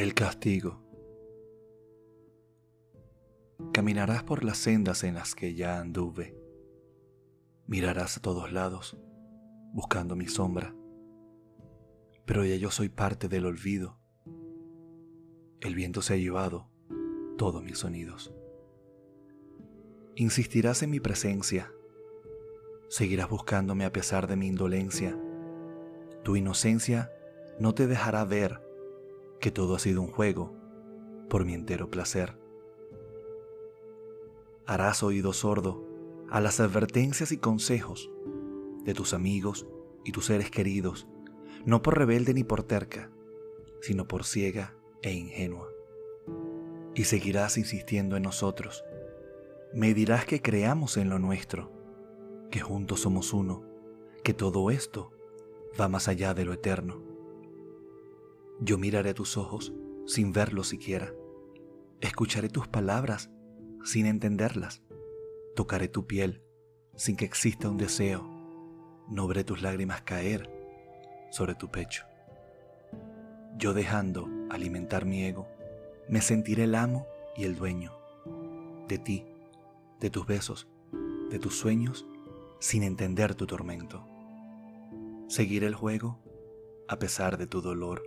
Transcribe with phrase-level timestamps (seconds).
[0.00, 0.80] El castigo.
[3.70, 6.34] Caminarás por las sendas en las que ya anduve.
[7.66, 8.96] Mirarás a todos lados,
[9.74, 10.74] buscando mi sombra.
[12.24, 13.98] Pero ya yo soy parte del olvido.
[15.60, 16.70] El viento se ha llevado
[17.36, 18.32] todos mis sonidos.
[20.16, 21.70] Insistirás en mi presencia.
[22.88, 25.14] Seguirás buscándome a pesar de mi indolencia.
[26.24, 27.12] Tu inocencia
[27.58, 28.69] no te dejará ver
[29.40, 30.54] que todo ha sido un juego
[31.28, 32.36] por mi entero placer.
[34.66, 35.84] Harás oído sordo
[36.28, 38.10] a las advertencias y consejos
[38.84, 39.66] de tus amigos
[40.04, 41.06] y tus seres queridos,
[41.64, 43.10] no por rebelde ni por terca,
[43.80, 45.68] sino por ciega e ingenua.
[46.94, 48.84] Y seguirás insistiendo en nosotros.
[49.72, 51.70] Me dirás que creamos en lo nuestro,
[52.50, 53.64] que juntos somos uno,
[54.22, 55.12] que todo esto
[55.80, 57.09] va más allá de lo eterno.
[58.62, 59.72] Yo miraré tus ojos
[60.06, 61.14] sin verlos siquiera.
[62.02, 63.30] Escucharé tus palabras
[63.84, 64.82] sin entenderlas.
[65.56, 66.42] Tocaré tu piel
[66.94, 68.22] sin que exista un deseo.
[69.08, 70.50] No veré tus lágrimas caer
[71.30, 72.04] sobre tu pecho.
[73.56, 75.48] Yo dejando alimentar mi ego,
[76.08, 77.92] me sentiré el amo y el dueño
[78.88, 79.24] de ti,
[80.00, 80.68] de tus besos,
[81.30, 82.06] de tus sueños,
[82.58, 84.06] sin entender tu tormento.
[85.28, 86.18] Seguiré el juego
[86.88, 88.02] a pesar de tu dolor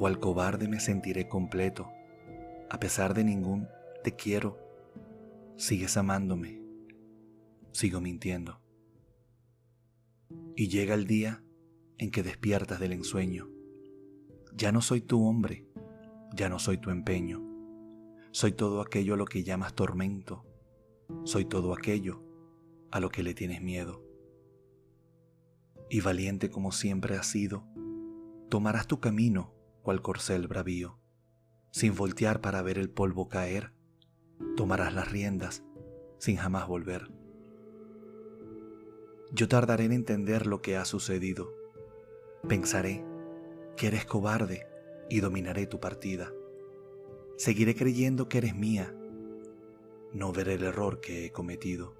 [0.00, 1.92] cual cobarde me sentiré completo,
[2.70, 3.68] a pesar de ningún
[4.02, 4.58] te quiero.
[5.56, 6.62] Sigues amándome,
[7.70, 8.62] sigo mintiendo.
[10.56, 11.44] Y llega el día
[11.98, 13.50] en que despiertas del ensueño.
[14.54, 15.66] Ya no soy tu hombre,
[16.34, 17.46] ya no soy tu empeño.
[18.30, 20.46] Soy todo aquello a lo que llamas tormento.
[21.24, 22.24] Soy todo aquello
[22.90, 24.02] a lo que le tienes miedo.
[25.90, 27.66] Y valiente como siempre has sido,
[28.48, 30.98] tomarás tu camino cual corcel bravío.
[31.70, 33.72] Sin voltear para ver el polvo caer,
[34.56, 35.64] tomarás las riendas
[36.18, 37.10] sin jamás volver.
[39.32, 41.52] Yo tardaré en entender lo que ha sucedido.
[42.48, 43.04] Pensaré
[43.76, 44.66] que eres cobarde
[45.08, 46.32] y dominaré tu partida.
[47.36, 48.94] Seguiré creyendo que eres mía.
[50.12, 51.94] No veré el error que he cometido.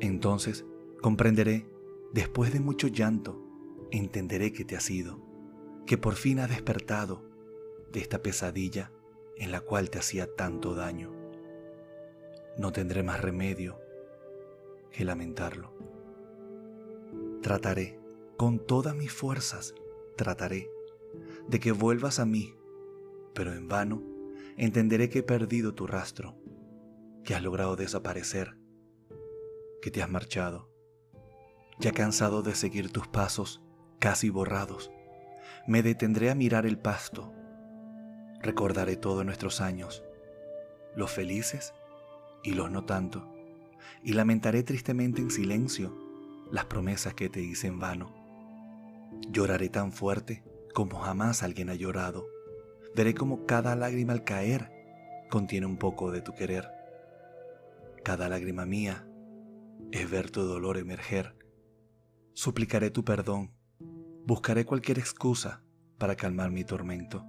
[0.00, 0.64] Entonces
[1.02, 1.66] comprenderé,
[2.12, 3.40] después de mucho llanto,
[3.90, 5.29] entenderé que te has ido
[5.90, 7.20] que por fin ha despertado
[7.90, 8.92] de esta pesadilla
[9.36, 11.12] en la cual te hacía tanto daño.
[12.56, 13.80] No tendré más remedio
[14.92, 15.74] que lamentarlo.
[17.42, 17.98] Trataré,
[18.36, 19.74] con todas mis fuerzas,
[20.16, 20.70] trataré
[21.48, 22.54] de que vuelvas a mí,
[23.34, 24.00] pero en vano
[24.56, 26.36] entenderé que he perdido tu rastro,
[27.24, 28.56] que has logrado desaparecer,
[29.82, 30.70] que te has marchado,
[31.80, 33.60] ya cansado de seguir tus pasos
[33.98, 34.92] casi borrados
[35.66, 37.32] me detendré a mirar el pasto.
[38.40, 40.04] Recordaré todos nuestros años,
[40.96, 41.74] los felices
[42.42, 43.32] y los no tanto,
[44.02, 45.96] y lamentaré tristemente en silencio
[46.50, 48.14] las promesas que te hice en vano.
[49.28, 50.42] Lloraré tan fuerte
[50.74, 52.26] como jamás alguien ha llorado.
[52.96, 54.70] Veré como cada lágrima al caer
[55.30, 56.68] contiene un poco de tu querer.
[58.02, 59.06] Cada lágrima mía
[59.92, 61.36] es ver tu dolor emerger.
[62.32, 63.52] Suplicaré tu perdón
[64.30, 65.64] Buscaré cualquier excusa
[65.98, 67.24] para calmar mi tormento,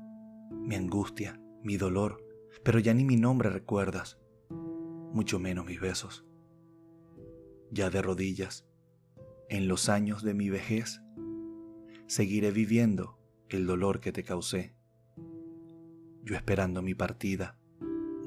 [0.51, 2.23] mi angustia, mi dolor,
[2.63, 4.19] pero ya ni mi nombre recuerdas,
[4.51, 6.27] mucho menos mis besos.
[7.71, 8.67] Ya de rodillas,
[9.49, 11.01] en los años de mi vejez,
[12.05, 13.17] seguiré viviendo
[13.49, 14.75] el dolor que te causé.
[16.21, 17.57] Yo esperando mi partida,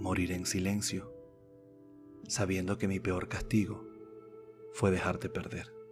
[0.00, 1.14] moriré en silencio,
[2.26, 3.86] sabiendo que mi peor castigo
[4.72, 5.83] fue dejarte perder.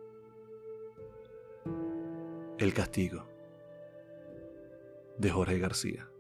[2.59, 3.27] El castigo
[5.19, 6.12] de Jorge García.